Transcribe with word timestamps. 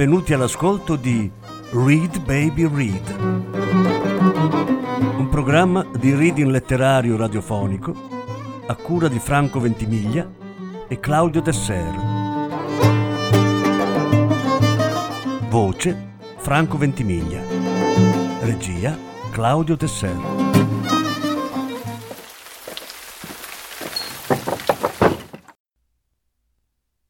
benvenuti 0.00 0.32
all'ascolto 0.32 0.96
di 0.96 1.30
Read 1.72 2.20
Baby 2.20 2.66
Read, 2.74 3.16
un 5.18 5.28
programma 5.30 5.86
di 5.98 6.14
reading 6.14 6.48
letterario 6.48 7.18
radiofonico 7.18 7.94
a 8.66 8.74
cura 8.76 9.08
di 9.08 9.18
Franco 9.18 9.60
Ventimiglia 9.60 10.26
e 10.88 10.98
Claudio 11.00 11.42
Desser. 11.42 11.94
Voce 15.50 16.14
Franco 16.38 16.78
Ventimiglia. 16.78 17.42
Regia 18.40 18.96
Claudio 19.30 19.76
Desser. 19.76 20.16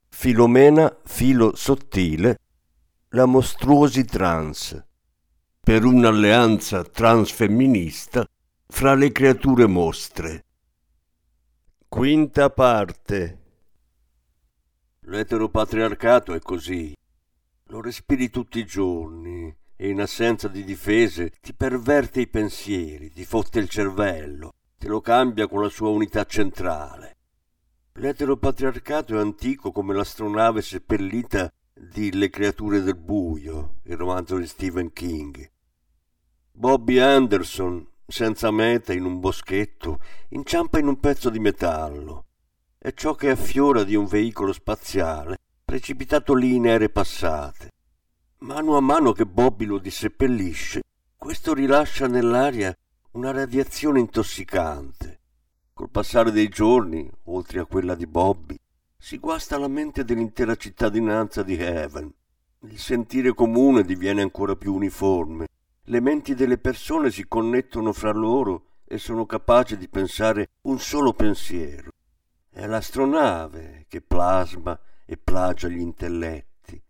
Filomena 0.09 0.93
Filo 1.05 1.53
Sottile, 1.55 2.39
la 3.13 3.27
mostruosi 3.27 4.05
trans, 4.05 4.81
per 5.61 5.85
un'alleanza 5.85 6.85
transfemminista 6.85 8.25
fra 8.69 8.95
le 8.95 9.11
creature 9.11 9.67
mostre. 9.67 10.45
Quinta 11.89 12.51
parte. 12.51 13.39
L'eteropatriarcato 15.01 16.35
è 16.35 16.39
così. 16.39 16.95
Lo 17.65 17.81
respiri 17.81 18.31
tutti 18.31 18.61
i 18.61 18.65
giorni 18.65 19.53
e 19.75 19.89
in 19.89 20.01
assenza 20.01 20.47
di 20.47 20.63
difese 20.63 21.33
ti 21.41 21.53
perverte 21.53 22.21
i 22.21 22.29
pensieri, 22.29 23.11
ti 23.11 23.25
fotte 23.25 23.59
il 23.59 23.69
cervello, 23.69 24.53
te 24.79 24.87
lo 24.87 25.01
cambia 25.01 25.49
con 25.49 25.63
la 25.63 25.69
sua 25.69 25.89
unità 25.89 26.25
centrale. 26.27 27.17
L'eteropatriarcato 27.95 29.17
è 29.17 29.19
antico 29.19 29.73
come 29.73 29.95
l'astronave 29.95 30.63
seppellita 30.63 31.53
di 31.83 32.13
Le 32.13 32.29
creature 32.29 32.83
del 32.83 32.95
buio, 32.95 33.77
il 33.85 33.97
romanzo 33.97 34.37
di 34.37 34.47
Stephen 34.47 34.93
King. 34.93 35.51
Bobby 36.53 36.99
Anderson, 36.99 37.87
senza 38.07 38.51
meta 38.51 38.93
in 38.93 39.07
un 39.07 39.19
boschetto, 39.19 39.99
inciampa 40.29 40.79
in 40.79 40.89
un 40.89 41.01
pezzo 41.01 41.31
di 41.31 41.39
metallo. 41.39 42.27
È 42.77 42.93
ciò 42.93 43.15
che 43.15 43.31
affiora 43.31 43.83
di 43.83 43.95
un 43.95 44.05
veicolo 44.05 44.53
spaziale, 44.53 45.39
precipitato 45.65 46.35
lì 46.35 46.55
in 46.55 46.67
ere 46.67 46.91
passate. 46.91 47.71
Mano 48.41 48.77
a 48.77 48.81
mano 48.81 49.13
che 49.13 49.25
Bobby 49.25 49.65
lo 49.65 49.79
disseppellisce, 49.79 50.83
questo 51.17 51.55
rilascia 51.55 52.07
nell'aria 52.07 52.77
una 53.13 53.31
radiazione 53.31 54.01
intossicante 54.01 55.19
Col 55.73 55.89
passare 55.89 56.31
dei 56.31 56.49
giorni, 56.49 57.11
oltre 57.25 57.59
a 57.61 57.65
quella 57.65 57.95
di 57.95 58.07
Bobby, 58.07 58.55
si 59.03 59.19
guasta 59.19 59.57
la 59.57 59.67
mente 59.67 60.05
dell'intera 60.05 60.55
cittadinanza 60.57 61.43
di 61.43 61.57
Heaven. 61.57 62.13
Il 62.65 62.79
sentire 62.79 63.33
comune 63.33 63.83
diviene 63.83 64.21
ancora 64.21 64.55
più 64.57 64.75
uniforme. 64.75 65.47
Le 65.85 66.01
menti 66.01 66.35
delle 66.35 66.59
persone 66.59 67.11
si 67.11 67.27
connettono 67.27 67.95
fra 67.95 68.13
loro 68.13 68.83
e 68.85 68.99
sono 68.99 69.25
capaci 69.25 69.79
di 69.79 69.89
pensare 69.89 70.51
un 70.63 70.79
solo 70.79 71.15
pensiero. 71.15 71.91
È 72.51 72.67
l'astronave 72.67 73.87
che 73.89 74.03
plasma 74.03 74.79
e 75.07 75.17
plagia 75.17 75.69
gli 75.69 75.81
intelletti. 75.81 76.81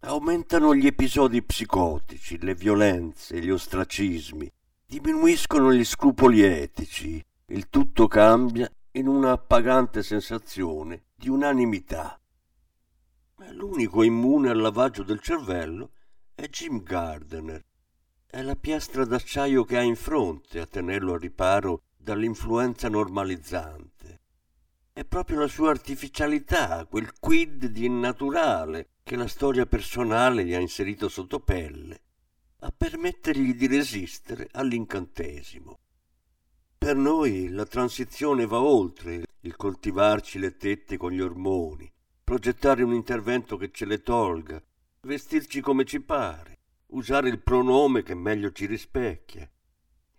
Aumentano 0.00 0.74
gli 0.74 0.86
episodi 0.86 1.42
psicotici, 1.42 2.38
le 2.38 2.54
violenze, 2.54 3.38
gli 3.38 3.50
ostracismi, 3.50 4.50
diminuiscono 4.86 5.74
gli 5.74 5.84
scrupoli 5.84 6.40
etici, 6.40 7.22
il 7.48 7.68
tutto 7.68 8.08
cambia 8.08 8.68
in 8.94 9.06
una 9.06 9.32
appagante 9.32 10.02
sensazione 10.02 11.04
di 11.14 11.30
unanimità. 11.30 12.20
L'unico 13.52 14.02
immune 14.02 14.50
al 14.50 14.58
lavaggio 14.58 15.02
del 15.02 15.18
cervello 15.20 15.92
è 16.34 16.46
Jim 16.48 16.82
Gardner. 16.82 17.64
È 18.26 18.42
la 18.42 18.54
piastra 18.54 19.06
d'acciaio 19.06 19.64
che 19.64 19.78
ha 19.78 19.82
in 19.82 19.96
fronte 19.96 20.60
a 20.60 20.66
tenerlo 20.66 21.14
a 21.14 21.18
riparo 21.18 21.84
dall'influenza 21.96 22.90
normalizzante. 22.90 24.20
È 24.92 25.04
proprio 25.06 25.40
la 25.40 25.48
sua 25.48 25.70
artificialità, 25.70 26.84
quel 26.84 27.18
quid 27.18 27.66
di 27.66 27.86
innaturale 27.86 28.90
che 29.02 29.16
la 29.16 29.26
storia 29.26 29.64
personale 29.64 30.44
gli 30.44 30.52
ha 30.52 30.60
inserito 30.60 31.08
sotto 31.08 31.40
pelle, 31.40 32.02
a 32.58 32.70
permettergli 32.76 33.54
di 33.54 33.66
resistere 33.66 34.48
all'incantesimo. 34.52 35.78
Per 36.82 36.96
noi 36.96 37.48
la 37.48 37.64
transizione 37.64 38.44
va 38.44 38.60
oltre 38.60 39.22
il 39.42 39.54
coltivarci 39.54 40.40
le 40.40 40.56
tette 40.56 40.96
con 40.96 41.12
gli 41.12 41.20
ormoni, 41.20 41.88
progettare 42.24 42.82
un 42.82 42.92
intervento 42.92 43.56
che 43.56 43.70
ce 43.70 43.84
le 43.84 44.02
tolga, 44.02 44.60
vestirci 45.02 45.60
come 45.60 45.84
ci 45.84 46.00
pare, 46.00 46.58
usare 46.88 47.28
il 47.28 47.38
pronome 47.38 48.02
che 48.02 48.16
meglio 48.16 48.50
ci 48.50 48.66
rispecchia. 48.66 49.48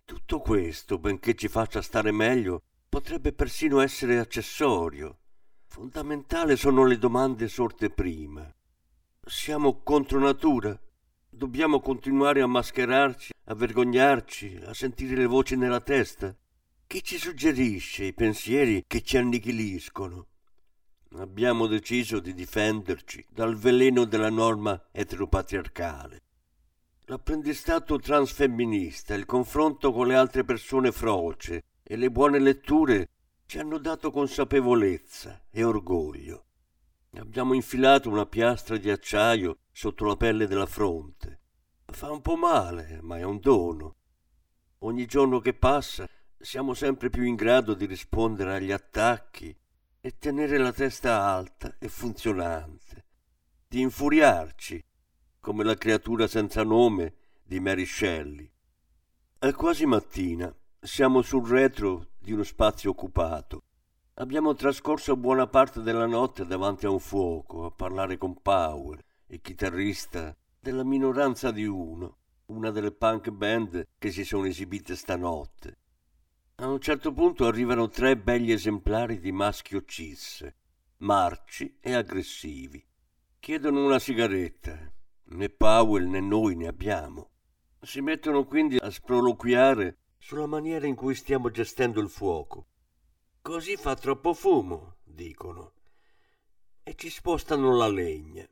Tutto 0.06 0.40
questo, 0.40 0.96
benché 0.96 1.34
ci 1.34 1.48
faccia 1.48 1.82
stare 1.82 2.12
meglio, 2.12 2.62
potrebbe 2.88 3.34
persino 3.34 3.80
essere 3.80 4.18
accessorio. 4.18 5.18
Fondamentale 5.66 6.56
sono 6.56 6.86
le 6.86 6.96
domande 6.96 7.46
sorte 7.46 7.90
prima. 7.90 8.50
Siamo 9.20 9.82
contro 9.82 10.18
natura? 10.18 10.80
Dobbiamo 11.28 11.80
continuare 11.80 12.40
a 12.40 12.46
mascherarci, 12.46 13.34
a 13.44 13.54
vergognarci, 13.54 14.60
a 14.64 14.72
sentire 14.72 15.14
le 15.14 15.26
voci 15.26 15.56
nella 15.56 15.82
testa? 15.82 16.34
Chi 16.94 17.02
ci 17.02 17.18
suggerisce 17.18 18.04
i 18.04 18.14
pensieri 18.14 18.84
che 18.86 19.02
ci 19.02 19.16
annichiliscono? 19.16 20.28
Abbiamo 21.16 21.66
deciso 21.66 22.20
di 22.20 22.32
difenderci 22.32 23.26
dal 23.28 23.56
veleno 23.56 24.04
della 24.04 24.30
norma 24.30 24.80
eteropatriarcale. 24.92 26.22
L'apprendistato 27.06 27.98
transfemminista, 27.98 29.14
il 29.14 29.24
confronto 29.24 29.90
con 29.90 30.06
le 30.06 30.14
altre 30.14 30.44
persone 30.44 30.92
froce 30.92 31.64
e 31.82 31.96
le 31.96 32.12
buone 32.12 32.38
letture 32.38 33.08
ci 33.44 33.58
hanno 33.58 33.78
dato 33.78 34.12
consapevolezza 34.12 35.46
e 35.50 35.64
orgoglio. 35.64 36.44
Abbiamo 37.16 37.54
infilato 37.54 38.08
una 38.08 38.26
piastra 38.26 38.76
di 38.76 38.88
acciaio 38.88 39.58
sotto 39.72 40.04
la 40.04 40.14
pelle 40.14 40.46
della 40.46 40.66
fronte. 40.66 41.40
Fa 41.86 42.12
un 42.12 42.20
po' 42.20 42.36
male, 42.36 43.00
ma 43.02 43.18
è 43.18 43.24
un 43.24 43.40
dono. 43.40 43.96
Ogni 44.84 45.06
giorno 45.06 45.40
che 45.40 45.54
passa 45.54 46.08
siamo 46.44 46.74
sempre 46.74 47.08
più 47.08 47.22
in 47.22 47.36
grado 47.36 47.72
di 47.72 47.86
rispondere 47.86 48.56
agli 48.56 48.70
attacchi 48.70 49.56
e 49.98 50.18
tenere 50.18 50.58
la 50.58 50.72
testa 50.72 51.22
alta 51.22 51.76
e 51.78 51.88
funzionante, 51.88 53.06
di 53.66 53.80
infuriarci 53.80 54.84
come 55.40 55.64
la 55.64 55.74
creatura 55.74 56.26
senza 56.26 56.62
nome 56.62 57.14
di 57.42 57.60
Mary 57.60 57.86
Shelley. 57.86 58.50
È 59.38 59.52
quasi 59.52 59.86
mattina, 59.86 60.54
siamo 60.78 61.22
sul 61.22 61.48
retro 61.48 62.08
di 62.18 62.32
uno 62.32 62.42
spazio 62.42 62.90
occupato. 62.90 63.62
Abbiamo 64.16 64.54
trascorso 64.54 65.16
buona 65.16 65.46
parte 65.46 65.80
della 65.80 66.06
notte 66.06 66.44
davanti 66.44 66.84
a 66.84 66.90
un 66.90 67.00
fuoco 67.00 67.64
a 67.64 67.70
parlare 67.70 68.18
con 68.18 68.42
Powell, 68.42 69.02
il 69.28 69.40
chitarrista 69.40 70.36
della 70.60 70.84
minoranza 70.84 71.50
di 71.50 71.64
uno, 71.64 72.18
una 72.46 72.70
delle 72.70 72.92
punk 72.92 73.30
band 73.30 73.86
che 73.96 74.10
si 74.10 74.24
sono 74.24 74.44
esibite 74.44 74.94
stanotte. 74.94 75.78
A 76.58 76.68
un 76.68 76.78
certo 76.78 77.12
punto 77.12 77.46
arrivano 77.46 77.88
tre 77.88 78.16
belli 78.16 78.52
esemplari 78.52 79.18
di 79.18 79.32
maschio 79.32 79.84
cis, 79.84 80.46
marci 80.98 81.78
e 81.80 81.94
aggressivi. 81.94 82.82
Chiedono 83.40 83.84
una 83.84 83.98
sigaretta. 83.98 84.92
Né 85.30 85.48
Powell 85.48 86.08
né 86.08 86.20
noi 86.20 86.54
ne 86.54 86.68
abbiamo. 86.68 87.30
Si 87.80 88.00
mettono 88.00 88.44
quindi 88.44 88.76
a 88.76 88.88
sproloquiare 88.88 89.98
sulla 90.16 90.46
maniera 90.46 90.86
in 90.86 90.94
cui 90.94 91.16
stiamo 91.16 91.50
gestendo 91.50 92.00
il 92.00 92.08
fuoco. 92.08 92.68
Così 93.42 93.74
fa 93.74 93.96
troppo 93.96 94.32
fumo, 94.32 94.98
dicono, 95.02 95.72
e 96.84 96.94
ci 96.94 97.10
spostano 97.10 97.74
la 97.74 97.88
legna. 97.88 98.48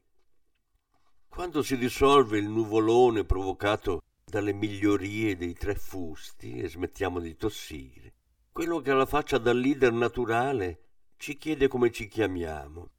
Quando 1.29 1.63
si 1.63 1.79
dissolve 1.79 2.37
il 2.39 2.49
nuvolone 2.49 3.25
provocato 3.25 4.02
dalle 4.33 4.55
migliorie 4.55 5.37
dei 5.37 5.53
tre 5.53 5.75
fusti 5.75 6.57
e 6.57 6.67
smettiamo 6.67 7.21
di 7.21 7.37
tossire. 7.37 8.15
Quello 8.51 8.81
che 8.81 8.91
ha 8.91 8.95
la 8.95 9.05
faccia 9.05 9.37
da 9.37 9.53
leader 9.53 9.93
naturale 9.93 10.85
ci 11.19 11.37
chiede 11.37 11.69
come 11.69 11.93
ci 11.93 12.09
chiamiamo. 12.09 12.93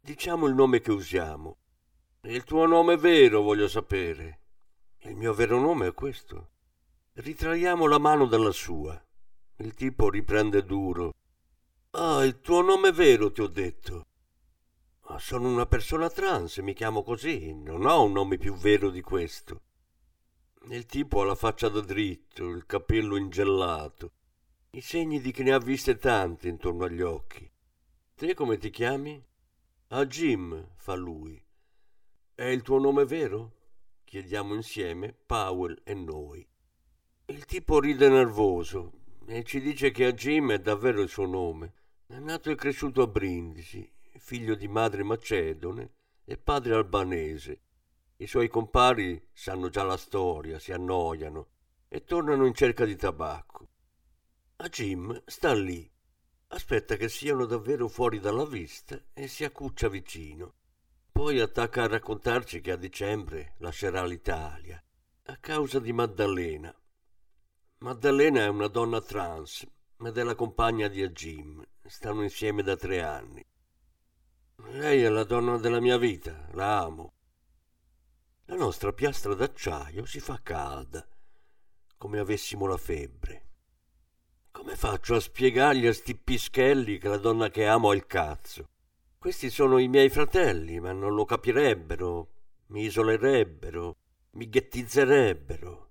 Diciamo 0.00 0.48
il 0.48 0.54
nome 0.54 0.80
che 0.80 0.90
usiamo. 0.90 1.58
Il 2.22 2.42
tuo 2.42 2.66
nome 2.66 2.96
vero, 2.96 3.42
voglio 3.42 3.68
sapere. 3.68 4.40
Il 5.02 5.14
mio 5.14 5.32
vero 5.32 5.60
nome 5.60 5.86
è 5.86 5.94
questo. 5.94 6.50
Ritraiamo 7.12 7.86
la 7.86 7.98
mano 7.98 8.26
dalla 8.26 8.50
sua. 8.50 9.00
Il 9.58 9.74
tipo 9.74 10.10
riprende 10.10 10.64
duro. 10.64 11.14
Ah, 11.92 12.24
il 12.24 12.40
tuo 12.40 12.62
nome 12.62 12.90
vero, 12.90 13.30
ti 13.30 13.42
ho 13.42 13.46
detto. 13.46 14.06
Ma 15.08 15.20
sono 15.20 15.48
una 15.48 15.66
persona 15.66 16.10
trans, 16.10 16.56
mi 16.56 16.72
chiamo 16.72 17.04
così, 17.04 17.54
non 17.54 17.86
ho 17.86 18.02
un 18.02 18.10
nome 18.10 18.38
più 18.38 18.54
vero 18.54 18.90
di 18.90 19.02
questo. 19.02 19.60
Il 20.68 20.86
tipo 20.86 21.20
ha 21.20 21.26
la 21.26 21.34
faccia 21.34 21.68
da 21.68 21.80
dritto, 21.80 22.48
il 22.48 22.64
capello 22.64 23.16
ingellato, 23.16 24.12
i 24.70 24.80
segni 24.80 25.20
di 25.20 25.30
che 25.30 25.42
ne 25.42 25.52
ha 25.52 25.58
viste 25.58 25.98
tante 25.98 26.48
intorno 26.48 26.84
agli 26.84 27.02
occhi. 27.02 27.48
Te 28.14 28.32
come 28.32 28.56
ti 28.56 28.70
chiami? 28.70 29.22
A 29.88 30.06
Jim, 30.06 30.70
fa 30.76 30.94
lui. 30.94 31.38
È 32.34 32.44
il 32.44 32.62
tuo 32.62 32.78
nome 32.78 33.04
vero? 33.04 33.52
Chiediamo 34.04 34.54
insieme, 34.54 35.12
Powell 35.12 35.82
e 35.84 35.92
noi. 35.92 36.48
Il 37.26 37.44
tipo 37.44 37.78
ride 37.78 38.08
nervoso 38.08 38.92
e 39.26 39.44
ci 39.44 39.60
dice 39.60 39.90
che 39.90 40.06
a 40.06 40.12
Jim 40.12 40.50
è 40.50 40.60
davvero 40.60 41.02
il 41.02 41.10
suo 41.10 41.26
nome. 41.26 41.74
È 42.06 42.18
nato 42.18 42.50
e 42.50 42.54
cresciuto 42.54 43.02
a 43.02 43.06
Brindisi, 43.06 43.86
figlio 44.16 44.54
di 44.54 44.68
madre 44.68 45.02
macedone 45.02 45.92
e 46.24 46.38
padre 46.38 46.74
albanese. 46.74 47.60
I 48.16 48.26
suoi 48.26 48.48
compari 48.48 49.28
sanno 49.32 49.68
già 49.68 49.82
la 49.82 49.96
storia, 49.96 50.58
si 50.58 50.72
annoiano 50.72 51.48
e 51.88 52.04
tornano 52.04 52.46
in 52.46 52.54
cerca 52.54 52.84
di 52.84 52.96
tabacco. 52.96 53.68
A 54.56 54.68
Jim 54.68 55.22
sta 55.26 55.52
lì, 55.52 55.90
aspetta 56.48 56.96
che 56.96 57.08
siano 57.08 57.44
davvero 57.44 57.88
fuori 57.88 58.20
dalla 58.20 58.46
vista 58.46 59.00
e 59.12 59.28
si 59.28 59.44
accuccia 59.44 59.88
vicino. 59.88 60.54
Poi 61.10 61.40
attacca 61.40 61.84
a 61.84 61.88
raccontarci 61.88 62.60
che 62.60 62.72
a 62.72 62.76
dicembre 62.76 63.54
lascerà 63.58 64.04
l'Italia 64.04 64.82
a 65.26 65.36
causa 65.38 65.80
di 65.80 65.92
Maddalena, 65.92 66.74
Maddalena 67.84 68.40
è 68.40 68.48
una 68.48 68.68
donna 68.68 69.02
trans 69.02 69.66
ed 70.00 70.16
è 70.16 70.22
la 70.22 70.34
compagna 70.34 70.88
di 70.88 71.06
Jim. 71.08 71.62
Stanno 71.84 72.22
insieme 72.22 72.62
da 72.62 72.76
tre 72.76 73.02
anni. 73.02 73.44
Lei 74.70 75.02
è 75.02 75.08
la 75.10 75.24
donna 75.24 75.58
della 75.58 75.80
mia 75.80 75.98
vita, 75.98 76.48
la 76.52 76.78
amo. 76.78 77.12
La 78.48 78.56
nostra 78.56 78.92
piastra 78.92 79.32
d'acciaio 79.34 80.04
si 80.04 80.20
fa 80.20 80.38
calda, 80.42 81.02
come 81.96 82.18
avessimo 82.18 82.66
la 82.66 82.76
febbre. 82.76 83.42
Come 84.50 84.76
faccio 84.76 85.14
a 85.14 85.20
spiegargli 85.20 85.86
a 85.86 85.94
sti 85.94 86.14
pischelli 86.14 86.98
che 86.98 87.08
la 87.08 87.16
donna 87.16 87.48
che 87.48 87.66
amo 87.66 87.92
è 87.92 87.96
il 87.96 88.06
cazzo? 88.06 88.68
Questi 89.16 89.48
sono 89.48 89.78
i 89.78 89.88
miei 89.88 90.10
fratelli, 90.10 90.78
ma 90.78 90.92
non 90.92 91.14
lo 91.14 91.24
capirebbero, 91.24 92.28
mi 92.66 92.84
isolerebbero, 92.84 93.96
mi 94.32 94.46
ghettizzerebbero. 94.50 95.90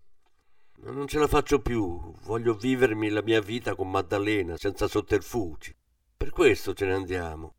Ma 0.82 0.92
non 0.92 1.08
ce 1.08 1.18
la 1.18 1.28
faccio 1.28 1.60
più, 1.60 2.14
voglio 2.22 2.54
vivermi 2.54 3.10
la 3.10 3.24
mia 3.24 3.42
vita 3.42 3.74
con 3.74 3.90
Maddalena, 3.90 4.58
senza 4.58 4.88
sotterfugi. 4.88 5.76
Per 6.16 6.30
questo 6.30 6.76
ce 6.76 6.86
ne 6.86 6.94
andiamo. 6.94 7.56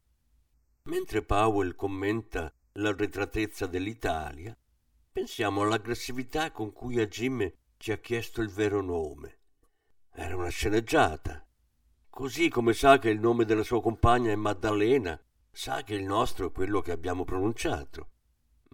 Mentre 0.85 1.23
Powell 1.23 1.75
commenta 1.75 2.55
l'arretratezza 2.75 3.67
dell'Italia, 3.67 4.56
pensiamo 5.14 5.62
all'aggressività 5.62 6.50
con 6.50 6.72
cui 6.72 7.00
a 7.00 7.06
Jim 7.06 7.49
ci 7.76 7.93
ha 7.93 7.99
chiesto 7.99 8.43
il 8.43 8.50
vero 8.50 8.82
nome. 8.82 9.38
Era 10.11 10.34
una 10.34 10.49
sceneggiata. 10.49 11.46
Così 12.11 12.49
come 12.49 12.72
sa 12.75 12.99
che 12.99 13.11
il 13.11 13.20
nome 13.20 13.44
della 13.44 13.62
sua 13.62 13.81
compagna 13.81 14.32
è 14.32 14.34
Maddalena, 14.34 15.16
sa 15.52 15.84
che 15.84 15.94
il 15.94 16.02
nostro 16.02 16.49
è 16.49 16.52
quello 16.52 16.81
che 16.81 16.90
abbiamo 16.90 17.22
pronunciato 17.25 18.08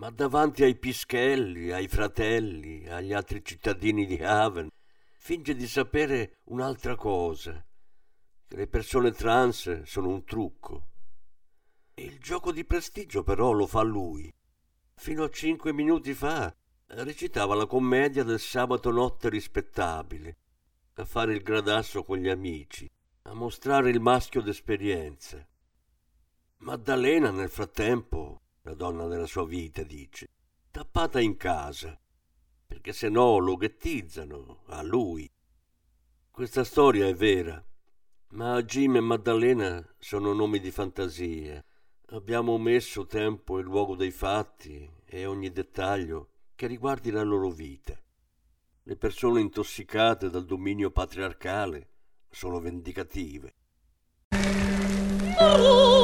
ma 0.01 0.09
davanti 0.09 0.63
ai 0.63 0.77
pischelli, 0.77 1.73
ai 1.73 1.87
fratelli, 1.87 2.89
agli 2.89 3.13
altri 3.13 3.45
cittadini 3.45 4.07
di 4.07 4.17
Haven, 4.17 4.71
finge 5.19 5.55
di 5.55 5.67
sapere 5.69 6.39
un'altra 6.45 6.95
cosa, 6.95 7.63
che 8.49 8.57
le 8.57 8.67
persone 8.67 9.13
trans 9.13 9.83
sono 9.83 10.09
un 10.09 10.25
trucco. 10.25 10.87
E 11.93 12.03
il 12.03 12.19
gioco 12.19 12.51
di 12.51 12.65
prestigio 12.65 13.23
però 13.23 13.53
lo 13.53 13.67
fa 13.67 13.83
lui. 13.83 14.33
Fino 15.01 15.25
a 15.25 15.31
cinque 15.31 15.73
minuti 15.73 16.13
fa 16.13 16.55
recitava 16.89 17.55
la 17.55 17.65
commedia 17.65 18.23
del 18.23 18.39
sabato 18.39 18.91
notte 18.91 19.31
rispettabile, 19.31 20.37
a 20.97 21.07
fare 21.07 21.33
il 21.33 21.43
gradasso 21.43 22.05
con 22.05 22.19
gli 22.19 22.29
amici, 22.29 22.87
a 23.23 23.33
mostrare 23.33 23.89
il 23.89 23.99
maschio 23.99 24.43
d'esperienza. 24.43 25.43
Maddalena 26.59 27.31
nel 27.31 27.49
frattempo 27.49 28.43
la 28.61 28.75
donna 28.75 29.07
della 29.07 29.25
sua 29.25 29.47
vita, 29.47 29.83
dice, 29.85 30.29
tappata 30.71 31.19
in 31.19 31.39
casa, 31.39 31.99
perché 32.67 32.93
se 32.93 33.09
no 33.09 33.39
lo 33.39 33.57
ghettizzano 33.57 34.65
a 34.67 34.83
lui. 34.83 35.33
Questa 36.31 36.63
storia 36.63 37.07
è 37.07 37.15
vera, 37.15 37.65
ma 38.33 38.63
Jim 38.65 38.97
e 38.97 39.01
Maddalena 39.01 39.83
sono 39.99 40.35
nomi 40.35 40.61
di 40.61 40.71
fantasia. 40.71 41.65
Abbiamo 42.13 42.53
omesso 42.53 43.07
tempo 43.07 43.61
e 43.61 43.63
luogo 43.63 43.95
dei 43.95 44.11
fatti 44.11 44.91
e 45.05 45.27
ogni 45.27 45.53
dettaglio 45.53 46.31
che 46.57 46.67
riguardi 46.67 47.13
la 47.13 47.23
loro 47.23 47.51
vita. 47.51 47.97
Le 48.83 48.97
persone 48.97 49.41
intossicate 49.41 50.29
dal 50.29 50.45
dominio 50.45 50.91
patriarcale 50.91 51.89
sono 52.29 52.59
vendicative. 52.59 53.55
I 54.31 56.00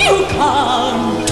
You 0.00 0.16
can't, 0.36 1.30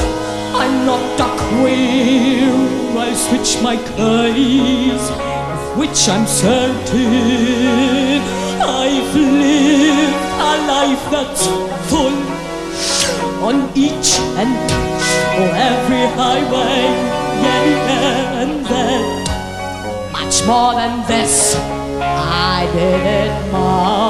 I'm 0.60 0.74
not 0.86 1.20
a 1.20 1.28
queer. 1.44 2.52
I'll 2.98 3.16
switch 3.16 3.62
my 3.62 3.76
case, 3.76 5.06
of 5.54 5.78
which 5.78 6.08
I'm 6.08 6.26
certain. 6.26 8.20
I've 8.60 9.14
lived 9.14 10.22
a 10.50 10.52
life 10.72 11.04
that's 11.10 11.46
full 11.88 12.18
on 13.46 13.56
each 13.74 14.18
and 14.36 14.54
every 15.70 16.04
highway, 16.18 16.80
yeah, 17.42 17.64
yeah, 17.64 18.42
and 18.42 18.66
then 18.66 19.02
much 20.12 20.36
more 20.46 20.74
than 20.74 21.06
this. 21.06 21.56
I 22.00 22.68
did 22.74 23.06
it 23.06 23.32
more. 23.52 24.08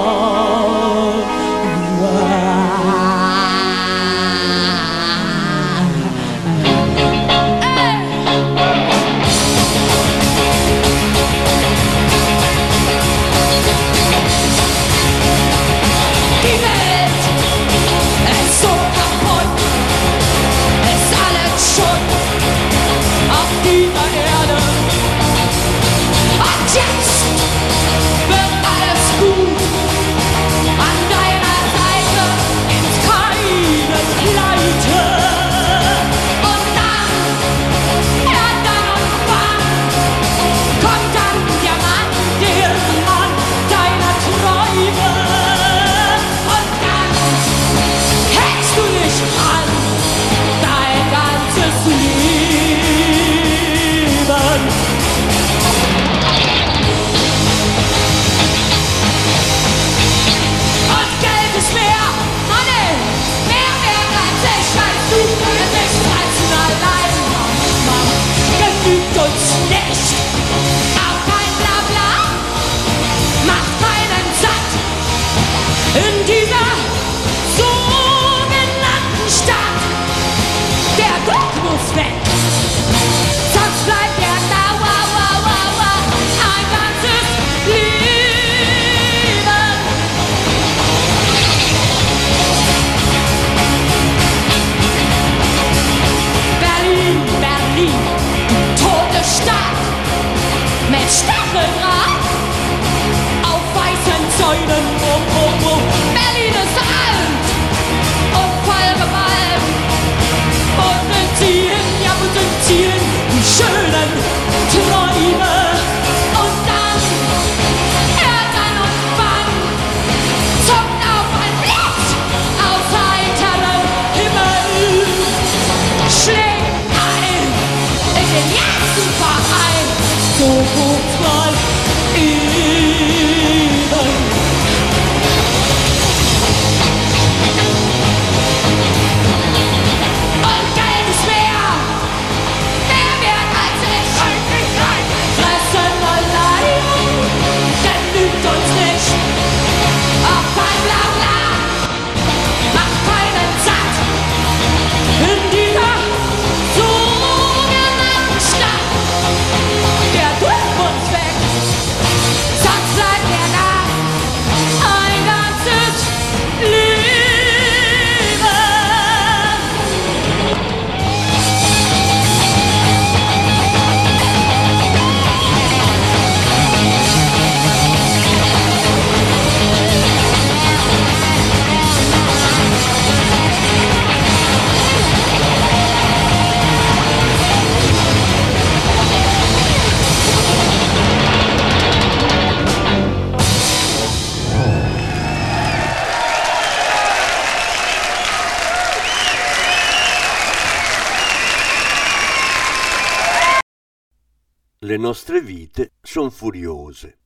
Le 204.88 204.96
nostre 204.96 205.42
vite 205.42 205.92
son 206.00 206.30
furiose. 206.30 207.18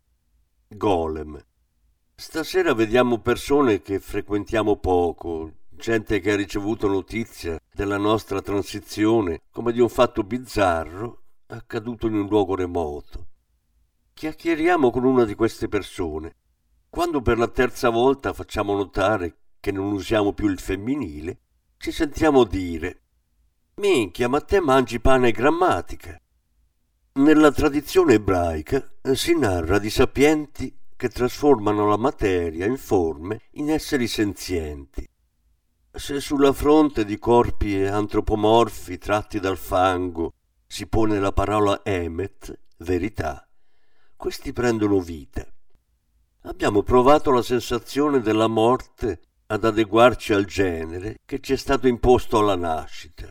Golem. 0.66 1.40
Stasera 2.12 2.74
vediamo 2.74 3.20
persone 3.20 3.80
che 3.80 4.00
frequentiamo 4.00 4.78
poco, 4.78 5.52
gente 5.68 6.18
che 6.18 6.32
ha 6.32 6.34
ricevuto 6.34 6.88
notizia 6.88 7.60
della 7.72 7.98
nostra 7.98 8.42
transizione 8.42 9.42
come 9.52 9.70
di 9.70 9.78
un 9.78 9.88
fatto 9.88 10.24
bizzarro 10.24 11.22
accaduto 11.46 12.08
in 12.08 12.14
un 12.14 12.26
luogo 12.26 12.56
remoto. 12.56 13.26
Chiacchieriamo 14.12 14.90
con 14.90 15.04
una 15.04 15.24
di 15.24 15.36
queste 15.36 15.68
persone. 15.68 16.34
Quando 16.90 17.22
per 17.22 17.38
la 17.38 17.46
terza 17.46 17.90
volta 17.90 18.32
facciamo 18.32 18.74
notare 18.74 19.36
che 19.60 19.70
non 19.70 19.92
usiamo 19.92 20.32
più 20.32 20.48
il 20.48 20.58
femminile, 20.58 21.38
ci 21.76 21.92
sentiamo 21.92 22.42
dire 22.42 23.02
Minchia, 23.76 24.28
ma 24.28 24.40
te 24.40 24.58
mangi 24.58 24.98
pane 24.98 25.28
e 25.28 25.30
grammatica. 25.30 26.21
Nella 27.14 27.52
tradizione 27.52 28.14
ebraica 28.14 28.90
eh, 29.02 29.14
si 29.14 29.36
narra 29.36 29.78
di 29.78 29.90
sapienti 29.90 30.74
che 30.96 31.10
trasformano 31.10 31.86
la 31.86 31.98
materia 31.98 32.64
in 32.64 32.78
forme 32.78 33.42
in 33.52 33.68
esseri 33.68 34.06
senzienti. 34.06 35.06
Se 35.92 36.20
sulla 36.20 36.54
fronte 36.54 37.04
di 37.04 37.18
corpi 37.18 37.84
antropomorfi 37.84 38.96
tratti 38.96 39.40
dal 39.40 39.58
fango 39.58 40.32
si 40.66 40.86
pone 40.86 41.20
la 41.20 41.32
parola 41.32 41.84
emet, 41.84 42.58
verità, 42.78 43.46
questi 44.16 44.54
prendono 44.54 44.98
vita. 44.98 45.46
Abbiamo 46.44 46.82
provato 46.82 47.30
la 47.30 47.42
sensazione 47.42 48.20
della 48.20 48.46
morte 48.46 49.20
ad 49.48 49.66
adeguarci 49.66 50.32
al 50.32 50.46
genere 50.46 51.18
che 51.26 51.40
ci 51.40 51.52
è 51.52 51.56
stato 51.56 51.88
imposto 51.88 52.38
alla 52.38 52.56
nascita. 52.56 53.30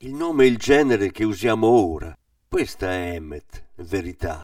Il 0.00 0.12
nome 0.12 0.44
e 0.44 0.48
il 0.48 0.58
genere 0.58 1.10
che 1.10 1.24
usiamo 1.24 1.68
ora, 1.68 2.14
questa 2.48 2.90
è 2.90 3.12
Emmet, 3.12 3.66
verità. 3.76 4.42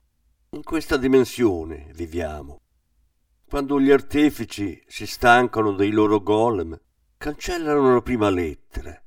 In 0.50 0.62
questa 0.62 0.98
dimensione 0.98 1.90
viviamo. 1.94 2.60
Quando 3.48 3.80
gli 3.80 3.90
artefici 3.90 4.82
si 4.86 5.06
stancano 5.06 5.72
dei 5.72 5.90
loro 5.90 6.20
golem, 6.22 6.78
cancellano 7.16 7.94
la 7.94 8.02
prima 8.02 8.28
lettera. 8.28 9.02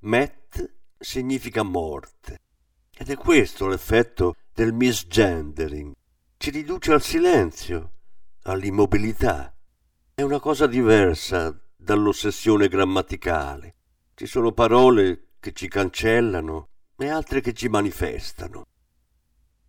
Met 0.00 0.72
significa 0.98 1.62
morte. 1.62 2.38
Ed 2.96 3.10
è 3.10 3.16
questo 3.16 3.66
l'effetto 3.66 4.36
del 4.54 4.72
misgendering. 4.72 5.92
Ci 6.38 6.50
riduce 6.50 6.92
al 6.92 7.02
silenzio, 7.02 7.92
all'immobilità. 8.44 9.54
È 10.14 10.22
una 10.22 10.40
cosa 10.40 10.66
diversa 10.66 11.54
dall'ossessione 11.76 12.68
grammaticale. 12.68 13.74
Ci 14.14 14.24
sono 14.24 14.52
parole 14.52 15.32
che 15.38 15.52
ci 15.52 15.68
cancellano 15.68 16.68
e 17.00 17.08
altre 17.08 17.40
che 17.40 17.52
ci 17.52 17.68
manifestano. 17.68 18.66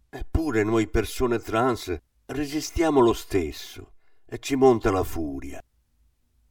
Eppure 0.09 0.63
noi 0.63 0.88
persone 0.88 1.38
trans 1.38 1.95
resistiamo 2.25 3.00
lo 3.00 3.13
stesso 3.13 3.93
e 4.25 4.39
ci 4.39 4.55
monta 4.55 4.89
la 4.89 5.03
furia. 5.03 5.62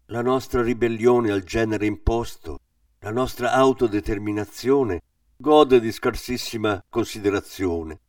La 0.06 0.22
nostra 0.22 0.62
ribellione 0.62 1.32
al 1.32 1.42
genere 1.42 1.86
imposto, 1.86 2.60
la 3.00 3.10
nostra 3.10 3.52
autodeterminazione 3.52 5.02
gode 5.36 5.80
di 5.80 5.90
scarsissima 5.90 6.84
considerazione. 6.88 8.00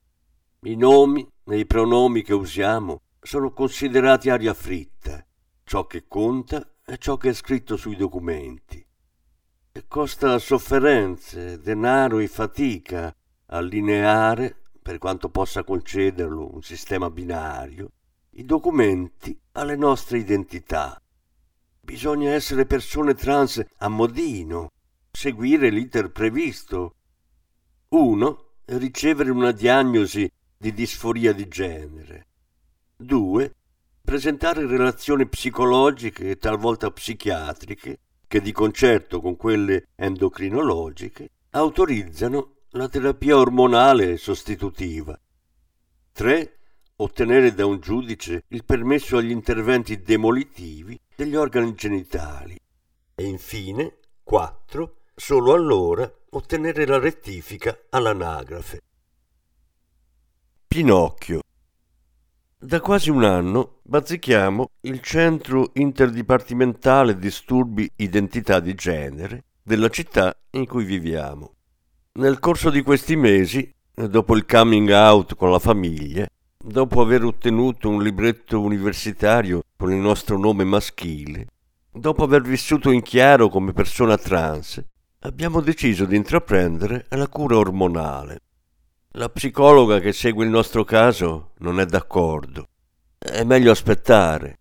I 0.61 0.75
nomi 0.75 1.27
e 1.45 1.57
i 1.57 1.65
pronomi 1.65 2.21
che 2.21 2.33
usiamo 2.33 3.01
sono 3.19 3.51
considerati 3.51 4.29
aria 4.29 4.53
fritta. 4.53 5.25
Ciò 5.63 5.88
che 5.88 6.05
conta 6.07 6.75
è 6.83 6.97
ciò 6.97 7.17
che 7.17 7.29
è 7.29 7.33
scritto 7.33 7.77
sui 7.77 7.95
documenti. 7.95 8.85
E 9.79 9.86
costa 9.88 10.38
sofferenze, 10.39 11.57
denaro 11.57 12.19
e 12.19 12.27
fatica 12.27 13.15
allineare, 13.45 14.53
per 14.81 14.98
quanto 14.98 15.29
possa 15.29 15.63
concederlo 15.63 16.53
un 16.53 16.62
sistema 16.62 17.09
binario, 17.09 17.91
i 18.31 18.43
documenti 18.43 19.39
alle 19.53 19.77
nostre 19.77 20.17
identità. 20.17 21.01
Bisogna 21.79 22.31
essere 22.31 22.65
persone 22.65 23.13
trans 23.13 23.63
a 23.77 23.88
modino, 23.88 24.67
seguire 25.13 25.69
l'iter 25.69 26.12
previsto. 26.12 26.95
Uno, 27.88 28.55
ricevere 28.65 29.31
una 29.31 29.51
diagnosi 29.51 30.29
di 30.57 30.74
disforia 30.74 31.31
di 31.31 31.48
genere. 31.48 32.27
Due, 32.98 33.55
presentare 34.01 34.67
relazioni 34.67 35.25
psicologiche 35.25 36.31
e 36.31 36.38
talvolta 36.38 36.91
psichiatriche 36.91 38.00
che 38.29 38.41
di 38.41 38.51
concerto 38.51 39.21
con 39.21 39.36
quelle 39.36 39.88
endocrinologiche 39.95 41.31
autorizzano 41.50 42.57
la 42.74 42.88
terapia 42.88 43.36
ormonale 43.36 44.17
sostitutiva. 44.17 45.19
3. 46.12 46.57
Ottenere 46.98 47.55
da 47.55 47.65
un 47.65 47.79
giudice 47.79 48.43
il 48.50 48.63
permesso 48.65 49.17
agli 49.17 49.31
interventi 49.31 50.03
demolitivi 50.03 51.00
degli 51.15 51.36
organi 51.36 51.74
genitali. 51.74 52.55
E 53.15 53.24
infine 53.25 53.98
4. 54.21 54.98
Solo 55.15 55.53
allora 55.53 56.13
ottenere 56.29 56.86
la 56.86 57.00
rettifica 57.00 57.75
all'anagrafe. 57.89 58.79
Pinocchio 60.67 61.41
da 62.62 62.82
quasi 62.82 63.10
un 63.10 63.24
anno 63.24 63.80
bazzichiamo 63.84 64.72
il 64.82 65.00
Centro 65.00 65.70
Interdipartimentale 65.75 67.18
Disturbi 67.18 67.89
Identità 67.96 68.60
di 68.60 68.75
Genere 68.75 69.46
della 69.63 69.88
città 69.88 70.38
in 70.51 70.66
cui 70.66 70.84
viviamo. 70.84 71.54
Nel 72.16 72.39
corso 72.39 72.70
di 72.70 72.82
questi 72.82 73.16
mesi, 73.16 73.74
dopo 73.94 74.36
il 74.36 74.46
coming 74.46 74.89
out 74.89 75.36
con 75.36 75.51
la 75.51 75.60
famiglia, 75.60 76.28
dopo 76.62 77.00
aver 77.00 77.24
ottenuto 77.24 77.88
un 77.88 78.04
libretto 78.04 78.60
universitario 78.60 79.63
con 79.78 79.94
il 79.94 80.00
nostro 80.00 80.38
nome 80.38 80.66
maschile, 80.66 81.48
dopo 81.89 82.24
aver 82.24 82.42
vissuto 82.42 82.92
in 82.92 83.01
chiaro 83.01 83.48
come 83.48 83.72
persona 83.72 84.18
trans, 84.18 84.84
abbiamo 85.20 85.62
deciso 85.62 86.04
di 86.04 86.18
intraprendere 86.18 87.06
la 87.12 87.30
cura 87.30 87.56
ormonale. 87.56 88.42
La 89.13 89.28
psicologa 89.30 89.98
che 90.00 90.13
segue 90.13 90.46
il 90.46 90.51
nostro 90.51 90.84
caso 90.84 91.54
non 91.60 91.80
è 91.80 91.86
d'accordo. 91.88 92.68
È 93.18 93.44
meglio 93.44 93.72
aspettare. 93.72 94.60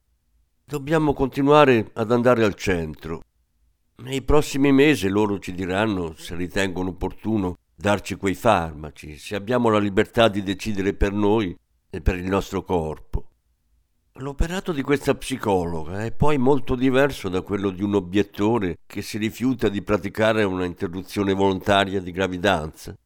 Dobbiamo 0.64 1.12
continuare 1.12 1.90
ad 1.93 2.11
andare 2.11 2.45
al 2.45 2.55
centro. 2.55 3.21
Nei 3.97 4.23
prossimi 4.23 4.73
mesi 4.73 5.09
loro 5.09 5.38
ci 5.38 5.52
diranno 5.52 6.14
se 6.17 6.35
ritengono 6.35 6.88
opportuno 6.88 7.59
darci 7.75 8.17
quei 8.17 8.35
farmaci, 8.35 9.19
se 9.19 9.35
abbiamo 9.35 9.69
la 9.69 9.78
libertà 9.78 10.28
di 10.28 10.43
decidere 10.43 10.95
per 10.95 11.12
noi 11.12 11.55
e 11.90 12.00
per 12.00 12.17
il 12.17 12.25
nostro 12.25 12.64
corpo. 12.64 13.28
L'operato 14.14 14.73
di 14.73 14.81
questa 14.81 15.14
psicologa 15.14 16.07
è 16.07 16.11
poi 16.11 16.38
molto 16.38 16.75
diverso 16.75 17.28
da 17.28 17.43
quello 17.43 17.69
di 17.69 17.83
un 17.83 17.97
obiettore 17.97 18.78
che 18.87 19.02
si 19.02 19.19
rifiuta 19.19 19.69
di 19.69 19.83
praticare 19.83 20.43
una 20.45 20.64
interruzione 20.64 21.35
volontaria 21.35 22.00
di 22.00 22.12
gravidanza. 22.12 22.97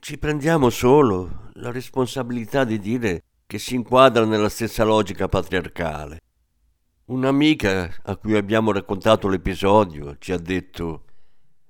Ci 0.00 0.16
prendiamo 0.16 0.70
solo 0.70 1.50
la 1.54 1.70
responsabilità 1.70 2.64
di 2.64 2.78
dire 2.78 3.24
che 3.46 3.58
si 3.58 3.74
inquadra 3.74 4.24
nella 4.24 4.48
stessa 4.48 4.84
logica 4.84 5.28
patriarcale. 5.28 6.20
Un'amica 7.06 7.94
a 8.04 8.16
cui 8.16 8.36
abbiamo 8.36 8.72
raccontato 8.72 9.28
l'episodio 9.28 10.16
ci 10.18 10.32
ha 10.32 10.38
detto 10.38 11.04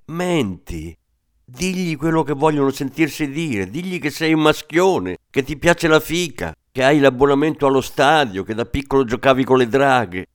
Menti, 0.07 0.97
digli 1.43 1.97
quello 1.97 2.23
che 2.23 2.35
vogliono 2.35 2.71
sentirsi 2.71 3.29
dire, 3.29 3.69
digli 3.71 3.99
che 3.99 4.11
sei 4.11 4.35
un 4.35 4.43
maschione, 4.43 5.17
che 5.31 5.43
ti 5.43 5.57
piace 5.57 5.89
la 5.89 6.01
fica, 6.01 6.55
che 6.71 6.85
hai 6.85 7.01
l'abbonamento 7.01 7.67
allo 7.67 7.81
stadio, 7.81 8.45
che 8.45 8.55
da 8.55 8.67
piccolo 8.67 9.05
giocavi 9.05 9.43
con 9.43 9.59
le 9.59 9.67
draghe. 9.67 10.27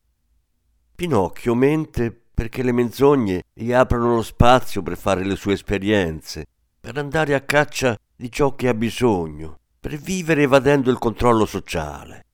Pinocchio 0.95 1.55
mente 1.55 2.11
perché 2.33 2.63
le 2.63 2.71
menzogne 2.71 3.43
gli 3.53 3.71
aprono 3.71 4.15
lo 4.15 4.23
spazio 4.23 4.81
per 4.81 4.97
fare 4.97 5.23
le 5.23 5.35
sue 5.35 5.53
esperienze, 5.53 6.45
per 6.83 6.97
andare 6.97 7.33
a 7.33 7.39
caccia 7.39 7.97
di 8.13 8.29
ciò 8.29 8.55
che 8.55 8.67
ha 8.67 8.73
bisogno, 8.73 9.59
per 9.79 9.95
vivere 9.95 10.41
evadendo 10.41 10.91
il 10.91 10.97
controllo 10.97 11.45
sociale. 11.45 12.25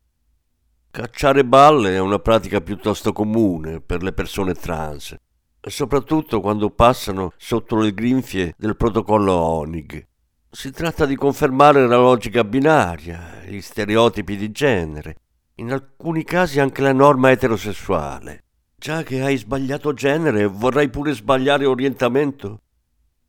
Cacciare 0.89 1.46
balle 1.46 1.94
è 1.94 2.00
una 2.00 2.18
pratica 2.18 2.60
piuttosto 2.60 3.13
comune 3.13 3.79
per 3.79 4.01
le 4.01 4.12
persone 4.12 4.56
trans, 4.56 5.15
soprattutto 5.62 6.41
quando 6.41 6.72
passano 6.72 7.32
sotto 7.38 7.75
le 7.77 7.94
grinfie 7.94 8.56
del 8.58 8.75
protocollo 8.75 9.34
ONIG. 9.34 10.03
Si 10.50 10.72
tratta 10.72 11.06
di 11.06 11.15
confermare 11.15 11.86
la 11.86 11.98
logica 11.98 12.44
binaria, 12.44 13.44
gli 13.46 13.62
stereotipi 13.62 14.36
di 14.36 14.51
genere, 14.51 15.15
in 15.58 15.72
alcuni 15.72 16.24
casi 16.24 16.60
anche 16.60 16.82
la 16.82 16.91
norma 16.91 17.29
eterosessuale. 17.29 18.46
Già 18.75 19.03
che 19.03 19.22
hai 19.22 19.38
sbagliato 19.38 19.94
genere, 19.94 20.48
vorrai 20.48 20.89
pure 20.89 21.13
sbagliare 21.13 21.68
orientamento? 21.68 22.62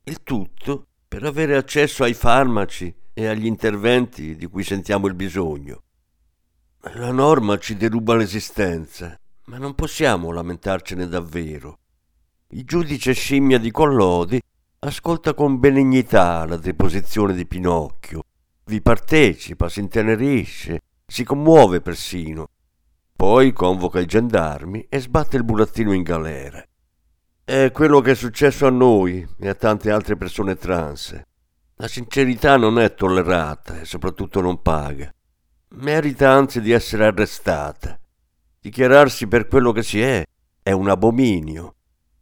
Il 0.05 0.23
tutto 0.23 0.87
per 1.11 1.25
avere 1.25 1.57
accesso 1.57 2.05
ai 2.05 2.13
farmaci 2.13 2.95
e 3.11 3.27
agli 3.27 3.45
interventi 3.45 4.37
di 4.37 4.45
cui 4.45 4.63
sentiamo 4.63 5.07
il 5.07 5.13
bisogno. 5.13 5.83
La 6.93 7.11
norma 7.11 7.57
ci 7.57 7.75
deruba 7.75 8.15
l'esistenza, 8.15 9.19
ma 9.47 9.57
non 9.57 9.75
possiamo 9.75 10.31
lamentarcene 10.31 11.09
davvero. 11.09 11.79
Il 12.51 12.63
giudice 12.63 13.11
scimmia 13.11 13.59
di 13.59 13.71
Collodi 13.71 14.39
ascolta 14.79 15.33
con 15.33 15.59
benignità 15.59 16.45
la 16.45 16.55
deposizione 16.55 17.33
di 17.33 17.45
Pinocchio, 17.45 18.21
vi 18.67 18.81
partecipa, 18.81 19.67
si 19.67 19.81
intenerisce, 19.81 20.79
si 21.05 21.25
commuove 21.25 21.81
persino. 21.81 22.47
Poi 23.13 23.51
convoca 23.51 23.99
i 23.99 24.05
gendarmi 24.05 24.85
e 24.87 25.01
sbatte 25.01 25.35
il 25.35 25.43
burattino 25.43 25.91
in 25.91 26.03
galera. 26.03 26.65
È 27.51 27.69
quello 27.73 27.99
che 27.99 28.11
è 28.11 28.15
successo 28.15 28.65
a 28.65 28.69
noi 28.69 29.27
e 29.37 29.49
a 29.49 29.53
tante 29.53 29.91
altre 29.91 30.15
persone 30.15 30.55
trans. 30.55 31.21
La 31.75 31.89
sincerità 31.89 32.55
non 32.55 32.79
è 32.79 32.93
tollerata 32.93 33.81
e 33.81 33.83
soprattutto 33.83 34.39
non 34.39 34.61
paga. 34.61 35.13
Merita 35.75 36.31
anzi 36.31 36.61
di 36.61 36.71
essere 36.71 37.07
arrestata. 37.07 37.99
Dichiararsi 38.57 39.27
per 39.27 39.49
quello 39.49 39.73
che 39.73 39.83
si 39.83 39.99
è 39.99 40.23
è 40.63 40.71
un 40.71 40.87
abominio. 40.87 41.75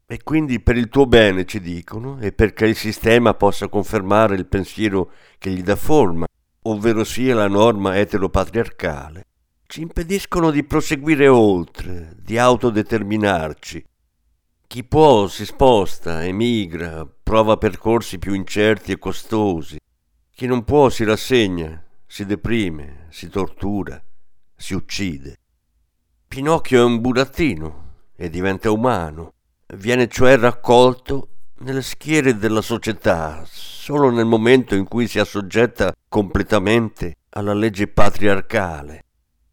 E 0.08 0.24
quindi 0.24 0.62
per 0.62 0.78
il 0.78 0.90
tuo 0.90 1.06
bene 1.06 1.46
ci 1.46 1.60
dicono, 1.60 2.18
e 2.20 2.32
perché 2.32 2.66
il 2.66 2.76
sistema 2.76 3.36
possa 3.36 3.68
confermare 3.68 4.34
il 4.34 4.48
pensiero 4.48 5.12
che 5.38 5.52
gli 5.52 5.62
dà 5.62 5.76
forma, 5.76 6.26
ovvero 6.64 7.04
sia 7.04 7.36
la 7.36 7.48
norma 7.48 8.00
eteropatriarcale, 8.00 9.28
ci 9.68 9.82
impediscono 9.82 10.50
di 10.50 10.64
proseguire 10.64 11.28
oltre, 11.28 12.16
di 12.20 12.40
autodeterminarci. 12.40 13.84
Chi 14.70 14.84
può 14.84 15.26
si 15.26 15.46
sposta, 15.46 16.24
emigra, 16.24 17.04
prova 17.24 17.58
percorsi 17.58 18.20
più 18.20 18.36
incerti 18.36 18.92
e 18.92 19.00
costosi. 19.00 19.80
Chi 20.30 20.46
non 20.46 20.64
può 20.64 20.90
si 20.90 21.04
rassegna, 21.04 21.84
si 22.06 22.24
deprime, 22.24 23.08
si 23.10 23.30
tortura, 23.30 24.00
si 24.56 24.76
uccide. 24.76 25.38
Pinocchio 26.28 26.82
è 26.82 26.84
un 26.84 27.02
burattino 27.02 27.94
e 28.16 28.30
diventa 28.30 28.70
umano 28.70 29.34
Viene 29.76 30.08
cioè 30.08 30.38
raccolto 30.38 31.30
nelle 31.62 31.82
schiere 31.82 32.38
della 32.38 32.62
società 32.62 33.42
solo 33.48 34.12
nel 34.12 34.28
momento 34.28 34.76
in 34.76 34.88
cui 34.88 35.08
si 35.08 35.18
assoggetta 35.18 35.96
completamente 36.08 37.16
alla 37.30 37.56
legge 37.56 37.88
patriarcale, 37.88 39.04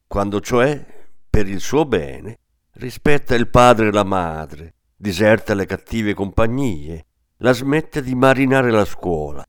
quando 0.06 0.42
cioè, 0.42 0.84
per 1.30 1.48
il 1.48 1.60
suo 1.60 1.86
bene, 1.86 2.36
rispetta 2.72 3.34
il 3.34 3.48
padre 3.48 3.88
e 3.88 3.92
la 3.92 4.04
madre, 4.04 4.74
diserta 4.96 5.52
le 5.52 5.66
cattive 5.66 6.14
compagnie, 6.14 7.04
la 7.38 7.52
smette 7.52 8.02
di 8.02 8.14
marinare 8.14 8.70
la 8.70 8.86
scuola. 8.86 9.44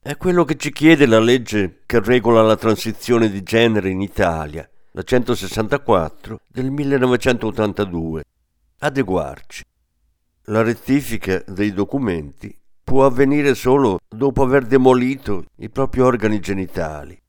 È 0.00 0.16
quello 0.16 0.44
che 0.44 0.56
ci 0.56 0.72
chiede 0.72 1.06
la 1.06 1.20
legge 1.20 1.82
che 1.86 2.00
regola 2.00 2.42
la 2.42 2.56
transizione 2.56 3.30
di 3.30 3.42
genere 3.42 3.90
in 3.90 4.00
Italia, 4.00 4.68
la 4.92 5.02
164 5.02 6.40
del 6.48 6.70
1982, 6.70 8.24
adeguarci. 8.80 9.64
La 10.44 10.62
rettifica 10.62 11.44
dei 11.46 11.72
documenti 11.72 12.56
può 12.82 13.04
avvenire 13.04 13.54
solo 13.54 13.98
dopo 14.08 14.42
aver 14.42 14.64
demolito 14.64 15.44
i 15.56 15.68
propri 15.68 16.00
organi 16.00 16.40
genitali. 16.40 17.20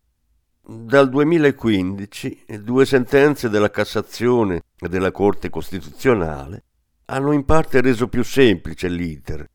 Dal 0.61 1.09
2015 1.09 2.45
due 2.61 2.85
sentenze 2.85 3.49
della 3.49 3.69
Cassazione 3.69 4.61
e 4.79 4.87
della 4.87 5.11
Corte 5.11 5.49
Costituzionale 5.49 6.63
hanno 7.09 7.31
in 7.31 7.43
parte 7.43 7.81
reso 7.81 8.07
più 8.07 8.23
semplice 8.23 8.87
l'iter, 8.87 9.45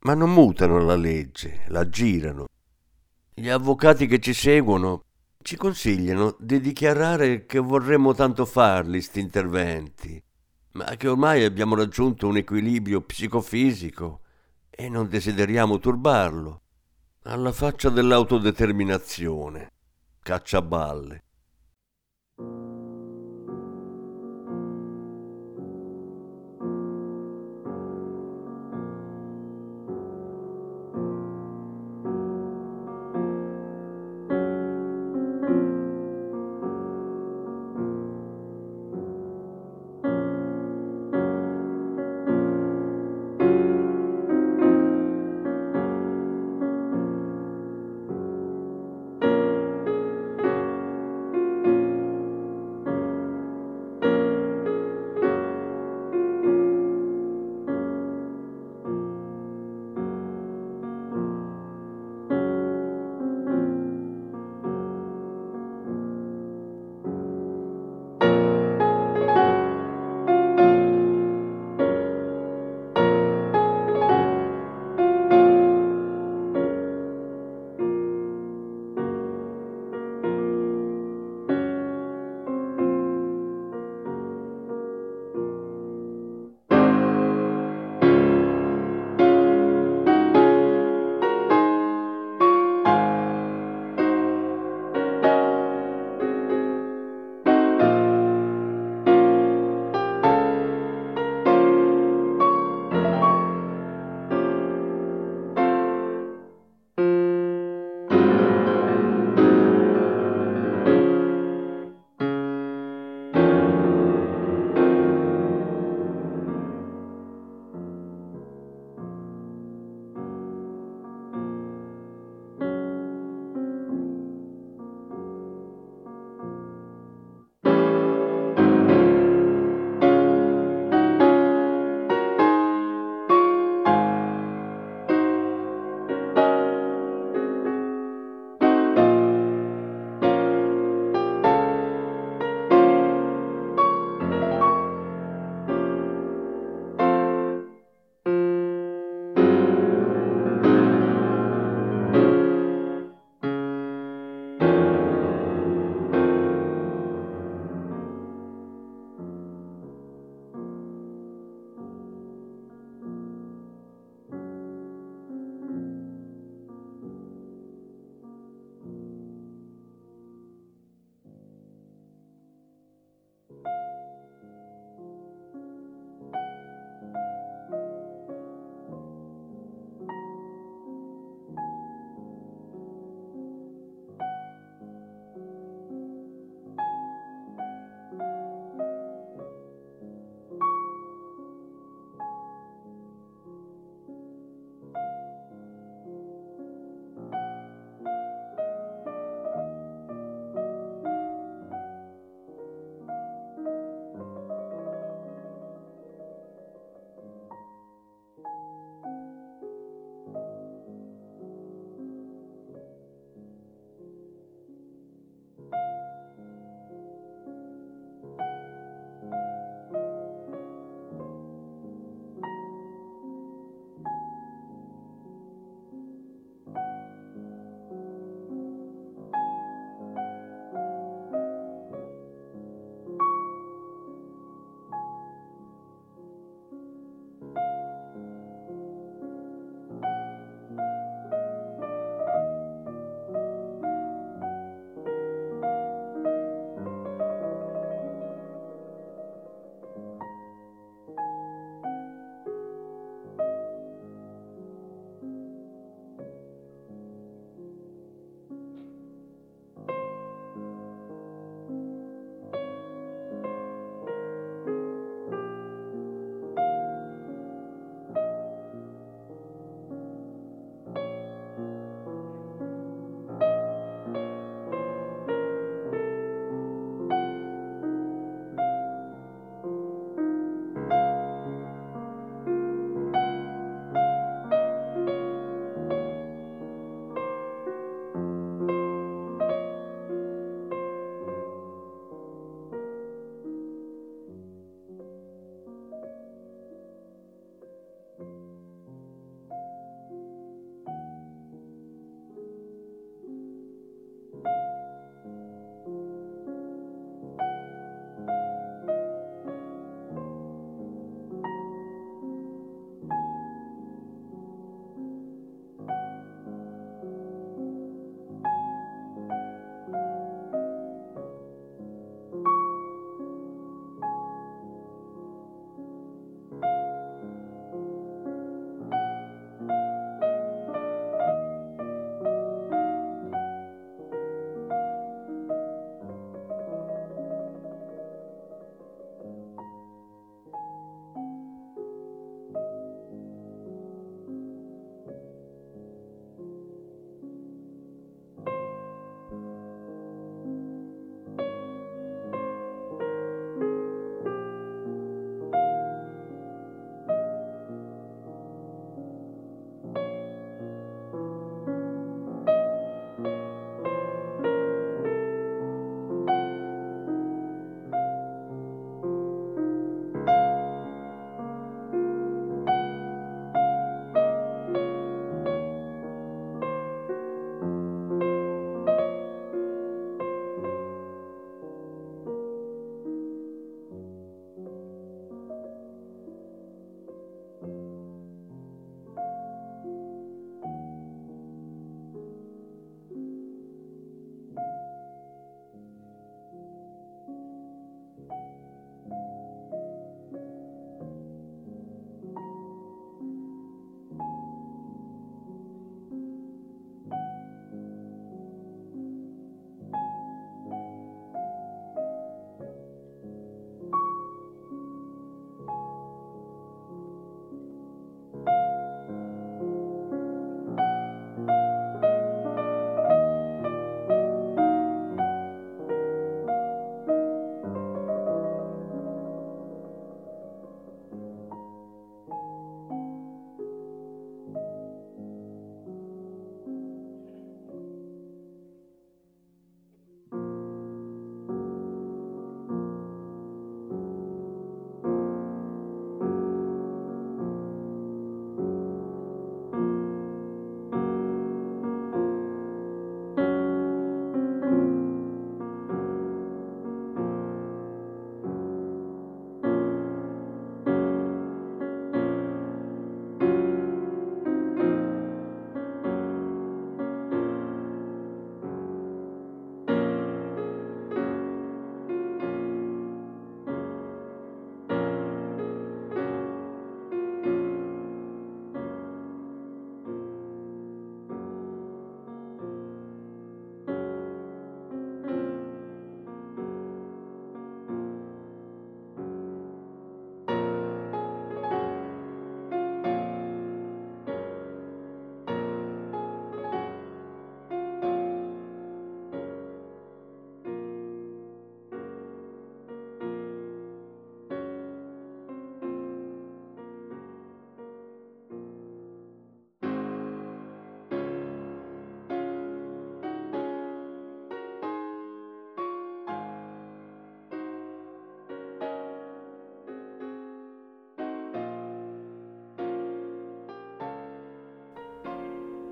ma 0.00 0.14
non 0.14 0.32
mutano 0.32 0.78
la 0.78 0.96
legge, 0.96 1.64
la 1.68 1.86
girano. 1.88 2.46
Gli 3.34 3.48
avvocati 3.48 4.06
che 4.06 4.18
ci 4.18 4.32
seguono 4.32 5.04
ci 5.42 5.56
consigliano 5.56 6.36
di 6.38 6.60
dichiarare 6.60 7.44
che 7.44 7.58
vorremmo 7.58 8.14
tanto 8.14 8.46
farli 8.46 9.02
sti 9.02 9.20
interventi, 9.20 10.22
ma 10.72 10.84
che 10.96 11.08
ormai 11.08 11.44
abbiamo 11.44 11.74
raggiunto 11.74 12.28
un 12.28 12.38
equilibrio 12.38 13.02
psicofisico 13.02 14.20
e 14.70 14.88
non 14.88 15.08
desideriamo 15.08 15.78
turbarlo. 15.78 16.60
Alla 17.24 17.52
faccia 17.52 17.90
dell'autodeterminazione. 17.90 19.70
Cacciaballe. 20.22 21.24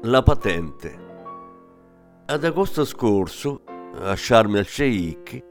La 0.04 0.22
patente. 0.22 0.98
Ad 2.24 2.42
agosto 2.42 2.86
scorso, 2.86 3.64
a 3.96 4.16
Sharm 4.16 4.56
el 4.56 4.66
Sheikh, 4.66 5.44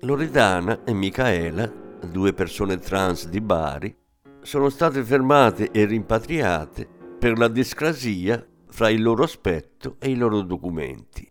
Loredana 0.00 0.84
e 0.84 0.94
Michaela, 0.94 1.70
due 2.10 2.32
persone 2.32 2.78
trans 2.78 3.28
di 3.28 3.42
Bari, 3.42 3.94
sono 4.40 4.70
state 4.70 5.04
fermate 5.04 5.70
e 5.70 5.84
rimpatriate 5.84 6.88
per 7.18 7.36
la 7.36 7.48
discrasia 7.48 8.42
fra 8.70 8.88
il 8.88 9.02
loro 9.02 9.24
aspetto 9.24 9.96
e 9.98 10.08
i 10.08 10.16
loro 10.16 10.40
documenti. 10.40 11.30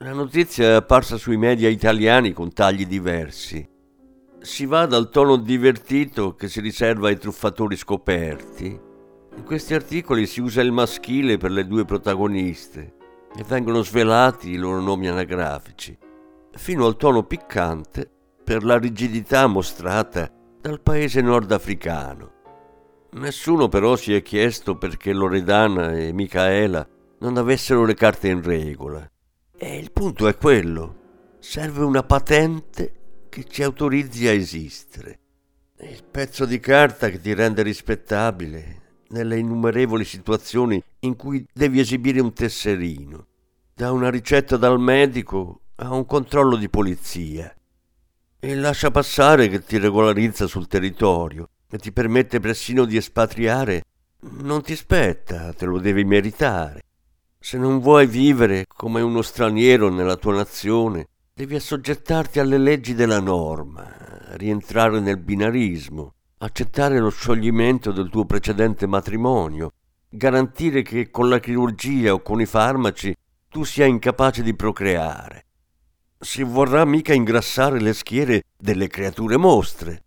La 0.00 0.12
notizia 0.12 0.66
è 0.66 0.72
apparsa 0.72 1.16
sui 1.16 1.38
media 1.38 1.70
italiani 1.70 2.34
con 2.34 2.52
tagli 2.52 2.84
diversi. 2.84 3.66
Si 4.38 4.66
va 4.66 4.84
dal 4.84 5.08
tono 5.08 5.36
divertito 5.36 6.34
che 6.34 6.48
si 6.48 6.60
riserva 6.60 7.08
ai 7.08 7.16
truffatori 7.16 7.74
scoperti 7.74 8.80
in 9.36 9.44
questi 9.44 9.74
articoli 9.74 10.26
si 10.26 10.40
usa 10.40 10.62
il 10.62 10.72
maschile 10.72 11.36
per 11.36 11.50
le 11.50 11.66
due 11.66 11.84
protagoniste 11.84 12.94
e 13.36 13.44
vengono 13.46 13.82
svelati 13.82 14.50
i 14.50 14.56
loro 14.56 14.80
nomi 14.80 15.08
anagrafici, 15.08 15.96
fino 16.52 16.86
al 16.86 16.96
tono 16.96 17.22
piccante 17.24 18.10
per 18.42 18.64
la 18.64 18.78
rigidità 18.78 19.46
mostrata 19.46 20.30
dal 20.60 20.80
paese 20.80 21.20
nordafricano. 21.20 22.32
Nessuno 23.12 23.68
però 23.68 23.94
si 23.96 24.14
è 24.14 24.22
chiesto 24.22 24.76
perché 24.78 25.12
Loredana 25.12 25.92
e 25.92 26.12
Michaela 26.12 26.86
non 27.18 27.36
avessero 27.36 27.84
le 27.84 27.94
carte 27.94 28.28
in 28.28 28.42
regola. 28.42 29.08
E 29.56 29.78
il 29.78 29.92
punto 29.92 30.28
è 30.28 30.36
quello. 30.36 31.04
Serve 31.38 31.84
una 31.84 32.02
patente 32.02 33.26
che 33.28 33.44
ci 33.44 33.62
autorizzi 33.62 34.26
a 34.26 34.32
esistere. 34.32 35.18
Il 35.80 36.04
pezzo 36.10 36.46
di 36.46 36.58
carta 36.58 37.10
che 37.10 37.20
ti 37.20 37.32
rende 37.34 37.62
rispettabile 37.62 38.84
nelle 39.08 39.38
innumerevoli 39.38 40.04
situazioni 40.04 40.82
in 41.00 41.16
cui 41.16 41.46
devi 41.52 41.80
esibire 41.80 42.20
un 42.20 42.32
tesserino, 42.32 43.26
da 43.74 43.92
una 43.92 44.10
ricetta 44.10 44.56
dal 44.56 44.80
medico 44.80 45.60
a 45.76 45.92
un 45.92 46.06
controllo 46.06 46.56
di 46.56 46.68
polizia. 46.68 47.54
E 48.38 48.54
lascia 48.54 48.90
passare 48.90 49.48
che 49.48 49.64
ti 49.64 49.78
regolarizza 49.78 50.46
sul 50.46 50.66
territorio 50.66 51.48
e 51.68 51.78
ti 51.78 51.92
permette 51.92 52.40
persino 52.40 52.84
di 52.84 52.96
espatriare, 52.96 53.82
non 54.38 54.62
ti 54.62 54.74
spetta, 54.76 55.52
te 55.52 55.66
lo 55.66 55.78
devi 55.78 56.04
meritare. 56.04 56.82
Se 57.38 57.58
non 57.58 57.80
vuoi 57.80 58.06
vivere 58.06 58.64
come 58.66 59.00
uno 59.00 59.22
straniero 59.22 59.88
nella 59.88 60.16
tua 60.16 60.34
nazione, 60.34 61.08
devi 61.34 61.54
assoggettarti 61.54 62.40
alle 62.40 62.58
leggi 62.58 62.94
della 62.94 63.20
norma, 63.20 63.86
rientrare 64.36 65.00
nel 65.00 65.18
binarismo, 65.18 66.14
accettare 66.46 67.00
lo 67.00 67.10
scioglimento 67.10 67.90
del 67.90 68.08
tuo 68.08 68.24
precedente 68.24 68.86
matrimonio, 68.86 69.72
garantire 70.08 70.82
che 70.82 71.10
con 71.10 71.28
la 71.28 71.40
chirurgia 71.40 72.12
o 72.12 72.22
con 72.22 72.40
i 72.40 72.46
farmaci 72.46 73.14
tu 73.48 73.64
sia 73.64 73.84
incapace 73.84 74.42
di 74.42 74.54
procreare. 74.54 75.46
Si 76.18 76.42
vorrà 76.44 76.84
mica 76.84 77.12
ingrassare 77.12 77.80
le 77.80 77.92
schiere 77.92 78.44
delle 78.56 78.86
creature 78.86 79.36
mostre. 79.36 80.02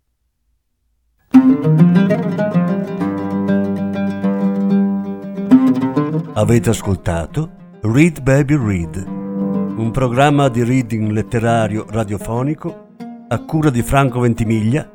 Avete 6.32 6.70
ascoltato 6.70 7.50
Read 7.82 8.22
Baby 8.22 8.56
Read, 8.56 8.96
un 8.96 9.90
programma 9.92 10.48
di 10.48 10.64
reading 10.64 11.10
letterario 11.10 11.84
radiofonico 11.88 12.88
a 13.28 13.44
cura 13.44 13.68
di 13.68 13.82
Franco 13.82 14.20
Ventimiglia 14.20 14.94